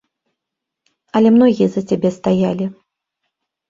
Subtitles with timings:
[1.19, 2.65] Але многія за цябе стаялі.